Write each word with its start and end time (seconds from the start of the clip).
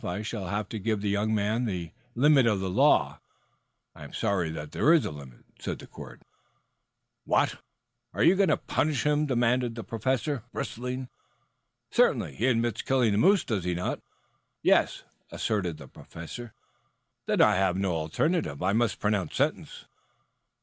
I 0.03 0.23
shall 0.23 0.47
have 0.47 0.67
to 0.69 0.79
give 0.79 1.01
the 1.01 1.11
young 1.11 1.35
man 1.35 1.65
the 1.65 1.91
limit 2.15 2.47
of 2.47 2.59
the 2.59 2.71
law. 2.71 3.19
I 3.93 4.03
am 4.03 4.13
sorry 4.13 4.49
that 4.49 4.71
there 4.71 4.91
is 4.93 5.05
a 5.05 5.11
limit," 5.11 5.45
said 5.59 5.77
the 5.77 5.85
court. 5.85 6.23
"What? 7.23 7.57
You 8.15 8.33
are 8.33 8.35
going 8.35 8.49
to 8.49 8.57
punish 8.57 9.03
him?" 9.05 9.27
demanded 9.27 9.75
the 9.75 9.83
Professor, 9.83 10.41
bristling. 10.51 11.07
"Certainly. 11.91 12.33
He 12.37 12.47
admits 12.47 12.81
killing 12.81 13.11
the 13.11 13.19
moose, 13.19 13.43
does 13.45 13.63
he 13.63 13.75
not?" 13.75 14.01
"Yes," 14.63 15.03
assented 15.31 15.77
the 15.77 15.87
Professor. 15.87 16.55
"Then 17.27 17.39
I 17.39 17.53
have 17.57 17.77
no 17.77 17.93
alternative. 17.93 18.63
I 18.63 18.73
must 18.73 18.99
pronounce 18.99 19.35
sentence." 19.35 19.85